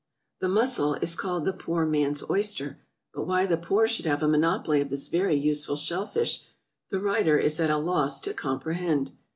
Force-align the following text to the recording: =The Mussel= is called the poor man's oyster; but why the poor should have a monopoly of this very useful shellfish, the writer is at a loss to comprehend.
=The 0.39 0.49
Mussel= 0.49 0.95
is 0.95 1.13
called 1.13 1.45
the 1.45 1.53
poor 1.53 1.85
man's 1.85 2.23
oyster; 2.27 2.79
but 3.13 3.27
why 3.27 3.45
the 3.45 3.55
poor 3.55 3.87
should 3.87 4.05
have 4.07 4.23
a 4.23 4.27
monopoly 4.27 4.81
of 4.81 4.89
this 4.89 5.09
very 5.09 5.35
useful 5.35 5.75
shellfish, 5.75 6.41
the 6.89 6.99
writer 6.99 7.37
is 7.37 7.59
at 7.59 7.69
a 7.69 7.77
loss 7.77 8.19
to 8.21 8.33
comprehend. 8.33 9.11